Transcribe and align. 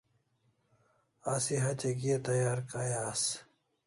Asi 1.33 1.55
hatya 1.63 1.91
kia 1.99 2.17
tayar 2.23 2.59
kai 2.71 2.93
as? 3.09 3.21